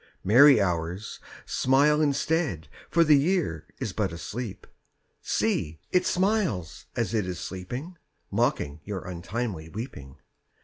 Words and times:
Merry 0.23 0.59
Hours, 0.59 1.19
smile 1.45 2.01
instead, 2.01 2.67
For 2.89 3.03
the 3.03 3.15
Year 3.19 3.67
is 3.79 3.93
but 3.93 4.11
asleep. 4.11 4.65
See, 5.21 5.79
it 5.91 6.07
smiles 6.07 6.87
as 6.95 7.13
it 7.13 7.27
is 7.27 7.39
sleeping, 7.39 7.89
_5 7.89 7.93
Mocking 8.31 8.79
your 8.83 9.05
untimely 9.07 9.69
weeping. 9.69 10.17